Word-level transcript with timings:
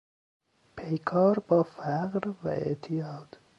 پیکار 0.75 1.39
با 1.39 1.63
فقر 1.63 2.27
و 2.43 2.47
اعتیاد 2.47 3.37